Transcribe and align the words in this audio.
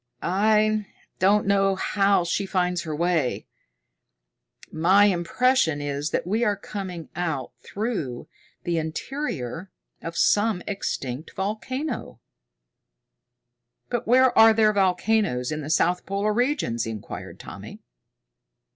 I 0.23 0.87
don't 1.19 1.45
know 1.45 1.75
how 1.75 2.23
she 2.23 2.47
finds 2.47 2.81
her 2.81 2.95
way. 2.95 3.45
My 4.71 5.05
impression 5.05 5.79
is 5.79 6.09
that 6.09 6.25
we 6.25 6.43
are 6.43 6.55
coming 6.55 7.09
out 7.15 7.51
through 7.61 8.27
the 8.63 8.79
interior 8.79 9.69
of 10.01 10.17
an 10.37 10.63
extinct 10.65 11.35
volcano." 11.35 12.19
"But 13.91 14.07
where 14.07 14.35
are 14.35 14.53
there 14.53 14.73
volcanoes 14.73 15.51
in 15.51 15.61
the 15.61 15.69
south 15.69 16.07
polar 16.07 16.33
regions?" 16.33 16.87
inquired 16.87 17.39
Tommy. 17.39 17.83